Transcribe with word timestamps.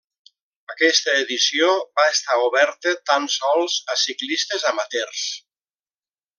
Aquesta 0.75 1.13
edició 1.25 1.69
va 1.99 2.07
estar 2.13 2.39
oberta 2.47 2.95
tan 3.11 3.29
sols 3.37 3.79
a 3.97 4.01
ciclistes 4.07 4.69
amateurs. 4.75 5.31